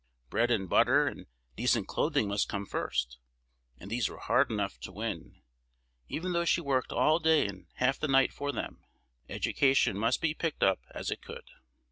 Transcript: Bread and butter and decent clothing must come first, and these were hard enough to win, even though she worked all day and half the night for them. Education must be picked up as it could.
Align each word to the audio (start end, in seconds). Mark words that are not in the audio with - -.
Bread 0.31 0.49
and 0.49 0.67
butter 0.67 1.05
and 1.07 1.27
decent 1.55 1.87
clothing 1.87 2.27
must 2.27 2.49
come 2.49 2.65
first, 2.65 3.19
and 3.77 3.91
these 3.91 4.09
were 4.09 4.17
hard 4.17 4.49
enough 4.49 4.79
to 4.79 4.91
win, 4.91 5.43
even 6.07 6.31
though 6.31 6.43
she 6.43 6.59
worked 6.59 6.91
all 6.91 7.19
day 7.19 7.45
and 7.45 7.67
half 7.75 7.99
the 7.99 8.07
night 8.07 8.33
for 8.33 8.51
them. 8.51 8.83
Education 9.29 9.95
must 9.95 10.19
be 10.19 10.33
picked 10.33 10.63
up 10.63 10.79
as 10.89 11.11
it 11.11 11.21
could. 11.21 11.45